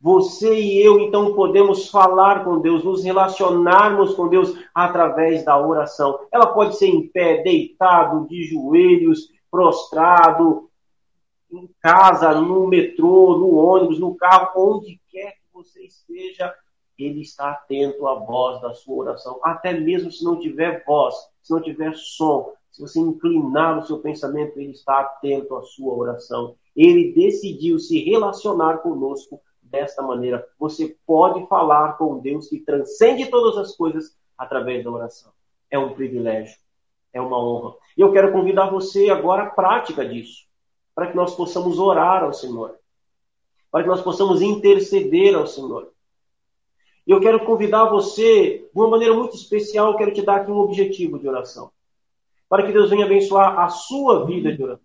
[0.00, 6.20] Você e eu, então, podemos falar com Deus, nos relacionarmos com Deus através da oração.
[6.30, 10.70] Ela pode ser em pé, deitado, de joelhos, prostrado,
[11.50, 16.54] em casa, no metrô, no ônibus, no carro, onde quer que você esteja,
[16.98, 19.38] ele está atento à voz da sua oração.
[19.42, 23.98] Até mesmo se não tiver voz, se não tiver som, se você inclinar o seu
[23.98, 26.54] pensamento, ele está atento à sua oração.
[26.76, 30.46] Ele decidiu se relacionar conosco desta maneira.
[30.58, 35.32] Você pode falar com Deus que transcende todas as coisas através da oração.
[35.70, 36.56] É um privilégio,
[37.12, 37.74] é uma honra.
[37.96, 40.46] E eu quero convidar você agora à prática disso,
[40.94, 42.76] para que nós possamos orar ao Senhor,
[43.70, 45.92] para que nós possamos interceder ao Senhor.
[47.08, 50.50] E eu quero convidar você, de uma maneira muito especial, eu quero te dar aqui
[50.50, 51.72] um objetivo de oração.
[52.50, 54.84] Para que Deus venha abençoar a sua vida de oração.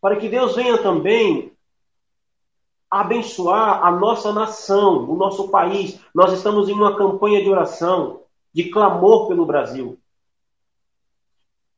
[0.00, 1.52] Para que Deus venha também
[2.88, 5.98] abençoar a nossa nação, o nosso país.
[6.14, 9.98] Nós estamos em uma campanha de oração, de clamor pelo Brasil.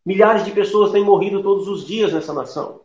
[0.05, 2.82] Milhares de pessoas têm morrido todos os dias nessa nação.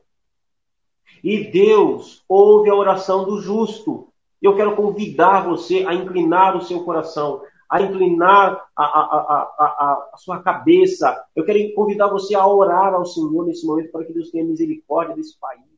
[1.21, 4.08] E Deus ouve a oração do justo.
[4.41, 10.17] Eu quero convidar você a inclinar o seu coração, a inclinar a, a, a, a,
[10.17, 11.21] sua cabeça.
[11.35, 15.15] Eu quero convidar você a orar ao Senhor nesse momento para que Deus tenha misericórdia
[15.15, 15.69] desse país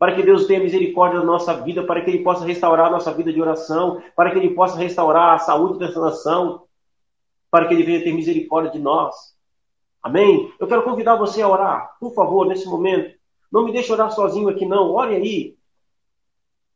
[0.00, 3.12] para que Deus tenha misericórdia da nossa vida, para que Ele possa restaurar a nossa
[3.12, 6.62] vida de oração, para que Ele possa restaurar a saúde dessa nação,
[7.50, 9.14] para que Ele venha ter misericórdia de nós.
[10.02, 10.50] Amém?
[10.58, 13.14] Eu quero convidar você a orar, por favor, nesse momento.
[13.52, 14.90] Não me deixe orar sozinho aqui, não.
[14.90, 15.54] Ore aí.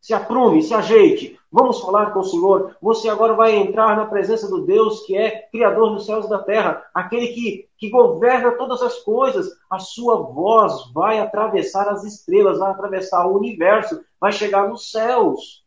[0.04, 1.40] Se aprume, se ajeite.
[1.50, 2.76] Vamos falar com o Senhor.
[2.82, 6.42] Você agora vai entrar na presença do Deus que é Criador dos céus e da
[6.42, 9.48] terra, aquele que, que governa todas as coisas.
[9.70, 15.64] A sua voz vai atravessar as estrelas, vai atravessar o universo, vai chegar nos céus.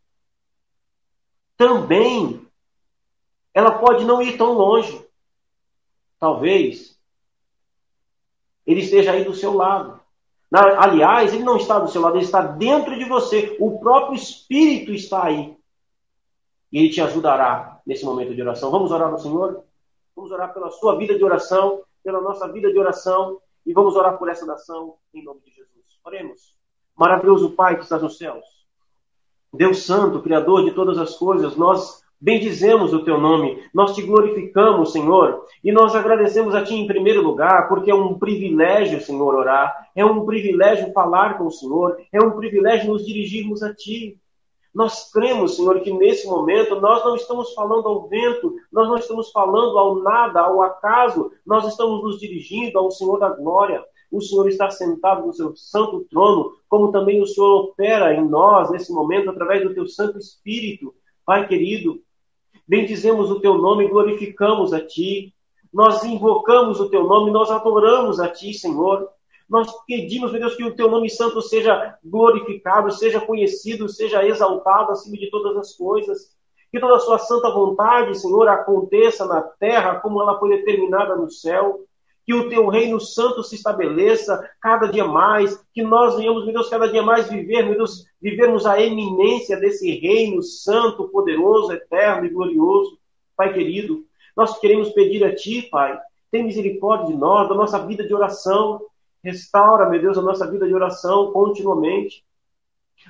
[1.57, 2.47] Também,
[3.55, 5.03] ela pode não ir tão longe.
[6.19, 6.95] Talvez
[8.67, 9.99] ele esteja aí do seu lado.
[10.51, 13.57] Aliás, ele não está do seu lado, ele está dentro de você.
[13.59, 15.57] O próprio Espírito está aí.
[16.71, 18.71] E ele te ajudará nesse momento de oração.
[18.71, 19.63] Vamos orar ao Senhor?
[20.15, 23.39] Vamos orar pela sua vida de oração, pela nossa vida de oração.
[23.65, 25.99] E vamos orar por essa nação em nome de Jesus.
[26.03, 26.57] Oremos.
[26.95, 28.45] Maravilhoso Pai que estás nos céus.
[29.53, 34.91] Deus Santo, Criador de todas as coisas, nós Bendizemos o teu nome, nós te glorificamos,
[34.91, 39.87] Senhor, e nós agradecemos a ti em primeiro lugar, porque é um privilégio, Senhor, orar,
[39.95, 44.19] é um privilégio falar com o Senhor, é um privilégio nos dirigirmos a ti.
[44.73, 49.31] Nós cremos, Senhor, que nesse momento nós não estamos falando ao vento, nós não estamos
[49.31, 53.83] falando ao nada, ao acaso, nós estamos nos dirigindo ao Senhor da glória.
[54.11, 58.71] O Senhor está sentado no seu santo trono, como também o Senhor opera em nós
[58.71, 60.93] nesse momento através do teu Santo Espírito.
[61.25, 62.01] Pai querido,
[62.67, 65.33] bendizemos o teu nome, glorificamos a ti.
[65.73, 69.07] Nós invocamos o teu nome, nós adoramos a ti, Senhor.
[69.49, 74.91] Nós pedimos, meu Deus, que o teu nome santo seja glorificado, seja conhecido, seja exaltado
[74.91, 76.35] acima de todas as coisas.
[76.69, 81.29] Que toda a sua santa vontade, Senhor, aconteça na terra como ela foi determinada no
[81.31, 81.86] céu
[82.27, 86.69] que o teu reino santo se estabeleça cada dia mais, que nós venhamos, meu Deus,
[86.69, 92.29] cada dia mais viver, meu Deus, vivermos a eminência desse reino santo, poderoso, eterno e
[92.29, 92.99] glorioso.
[93.37, 94.03] Pai querido,
[94.35, 95.97] nós queremos pedir a Ti, Pai,
[96.29, 98.81] tem misericórdia de nós, da nossa vida de oração.
[99.23, 102.25] Restaura, meu Deus, a nossa vida de oração continuamente.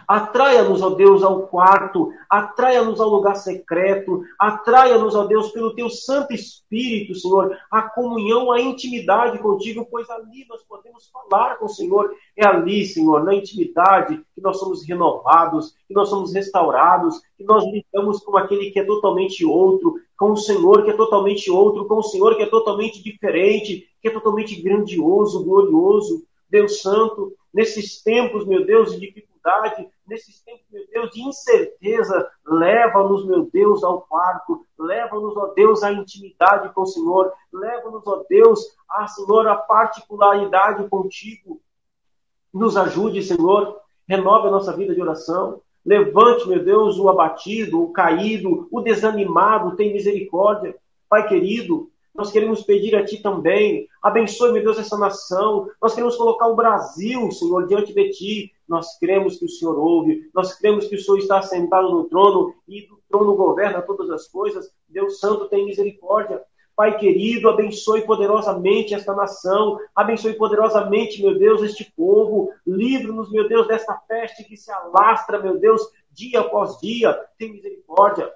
[0.08, 6.34] Atraia-nos, ó Deus, ao quarto, atraia-nos ao lugar secreto, atraia-nos, ó Deus, pelo teu Santo
[6.34, 12.10] Espírito, Senhor, a comunhão, a intimidade contigo, pois ali nós podemos falar com o Senhor.
[12.38, 17.66] É ali, Senhor, na intimidade, que nós somos renovados, que nós somos restaurados, que nós
[17.66, 21.96] lidamos com aquele que é totalmente outro, com o Senhor que é totalmente outro, com
[21.96, 26.24] o Senhor que é totalmente diferente, que é totalmente grandioso, glorioso.
[26.50, 32.30] Deus Santo, nesses tempos, meu Deus, de dificuldade, dificuldade, nesses tempos, meu Deus, de incerteza,
[32.46, 38.24] leva-nos, meu Deus, ao quarto, leva-nos, ó Deus, à intimidade com o Senhor, leva-nos, ó
[38.30, 41.62] Deus, a Senhor, a particularidade contigo.
[42.54, 45.62] Nos ajude, Senhor, renove a nossa vida de oração.
[45.86, 50.76] Levante, meu Deus, o abatido, o caído, o desanimado, tem misericórdia.
[51.10, 53.88] Pai querido, Nós queremos pedir a Ti também.
[54.02, 55.70] Abençoe, meu Deus, essa nação.
[55.80, 58.52] Nós queremos colocar o Brasil, Senhor, diante de Ti.
[58.68, 60.28] Nós cremos que o Senhor ouve.
[60.34, 64.28] Nós cremos que o Senhor está sentado no trono e do trono governa todas as
[64.28, 64.68] coisas.
[64.90, 66.42] Deus Santo tem misericórdia.
[66.76, 73.68] Pai querido, abençoe poderosamente esta nação, abençoe poderosamente, meu Deus, este povo, livre-nos, meu Deus,
[73.68, 78.32] desta peste que se alastra, meu Deus, dia após dia, tem misericórdia.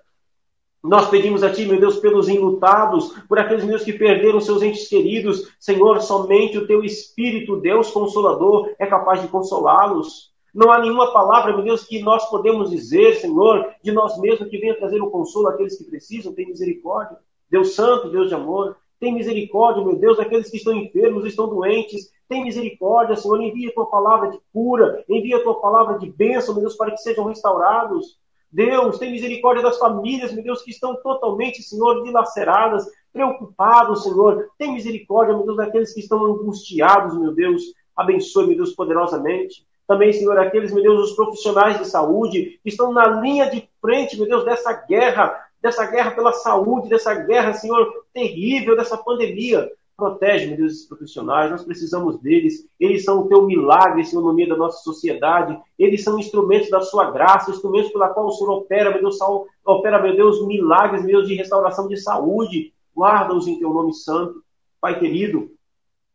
[0.84, 4.88] Nós pedimos a Ti, meu Deus, pelos enlutados, por aqueles meus que perderam seus entes
[4.88, 5.54] queridos.
[5.60, 10.32] Senhor, somente o Teu Espírito, Deus Consolador, é capaz de consolá-los.
[10.54, 14.58] Não há nenhuma palavra, meu Deus, que nós podemos dizer, Senhor, de nós mesmos que
[14.58, 16.34] venha trazer o consolo àqueles que precisam.
[16.34, 17.18] Tem misericórdia.
[17.50, 18.76] Deus Santo, Deus de amor.
[19.00, 22.12] Tem misericórdia, meu Deus, daqueles que estão enfermos, estão doentes.
[22.28, 23.42] Tem misericórdia, Senhor.
[23.42, 26.92] Envia a tua palavra de cura, envia a tua palavra de bênção, meu Deus, para
[26.92, 28.20] que sejam restaurados.
[28.52, 34.50] Deus, tem misericórdia das famílias, meu Deus, que estão totalmente, Senhor, dilaceradas, preocupados, Senhor.
[34.58, 37.62] Tem misericórdia, meu Deus, daqueles que estão angustiados, meu Deus.
[37.96, 39.66] Abençoe, meu Deus, poderosamente.
[39.88, 44.18] Também, Senhor, aqueles, meu Deus, os profissionais de saúde que estão na linha de frente,
[44.18, 49.70] meu Deus, dessa guerra, dessa guerra pela saúde, dessa guerra, Senhor, terrível, dessa pandemia.
[50.02, 52.68] Protege, meu Deus, esses profissionais, nós precisamos deles.
[52.80, 55.56] Eles são o teu milagre, Senhor, no meio da nossa sociedade.
[55.78, 59.20] Eles são instrumentos da sua graça, instrumentos pela qual o Senhor opera, meu Deus,
[59.64, 62.74] opera, meu Deus, milagres, meu Deus, de restauração de saúde.
[62.96, 64.44] Guarda-os em teu nome santo.
[64.82, 65.52] Pai querido,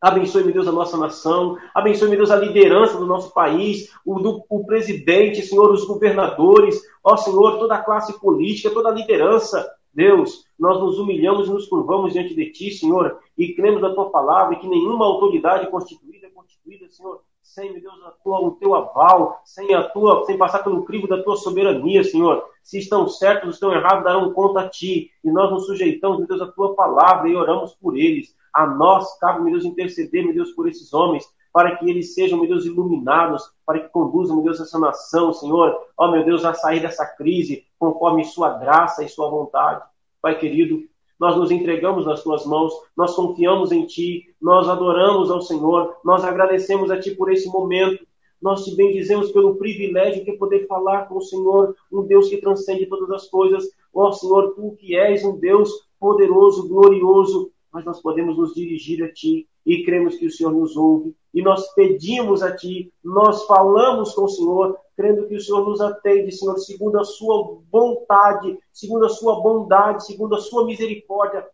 [0.01, 1.57] Abençoe, meu Deus, a nossa nação.
[1.73, 6.81] Abençoe, meu Deus, a liderança do nosso país, o, do, o presidente, Senhor, os governadores,
[7.01, 9.65] ó Senhor, toda a classe política, toda a liderança.
[9.97, 14.11] Deus, nós nos humilhamos e nos curvamos diante de Ti, Senhor, e cremos na Tua
[14.11, 18.75] palavra que nenhuma autoridade constituída é constituída, Senhor, sem, meu Deus, a tua, o Teu
[18.75, 22.45] aval, sem a Tua, sem passar pelo crivo da Tua soberania, Senhor.
[22.61, 25.09] Se estão certos ou estão errados, darão conta a Ti.
[25.23, 28.35] E nós nos sujeitamos, meu Deus, à Tua palavra e oramos por eles.
[28.53, 32.37] A nós cabe, meu Deus, interceder, meu Deus, por esses homens, para que eles sejam,
[32.37, 36.53] meu Deus, iluminados, para que conduzam, meu Deus, essa nação, Senhor, ó meu Deus, a
[36.53, 39.83] sair dessa crise conforme Sua graça e Sua vontade.
[40.21, 40.83] Pai querido,
[41.19, 46.23] nós nos entregamos nas tuas mãos, nós confiamos em Ti, nós adoramos ao Senhor, nós
[46.23, 48.05] agradecemos a Ti por esse momento,
[48.41, 52.85] nós te bendizemos pelo privilégio de poder falar com o Senhor, um Deus que transcende
[52.85, 53.67] todas as coisas.
[53.93, 59.11] Ó Senhor, Tu que és um Deus poderoso, glorioso, mas nós podemos nos dirigir a
[59.11, 61.15] Ti e cremos que o Senhor nos ouve.
[61.33, 65.79] E nós pedimos a Ti, nós falamos com o Senhor, crendo que o Senhor nos
[65.79, 71.47] atende, Senhor, segundo a Sua vontade, segundo a Sua bondade, segundo a Sua misericórdia,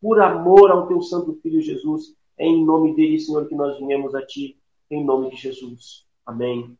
[0.00, 2.14] por amor ao Teu Santo Filho Jesus.
[2.38, 4.58] É em nome dele, Senhor, que nós viemos a Ti,
[4.90, 6.06] em nome de Jesus.
[6.24, 6.76] Amém.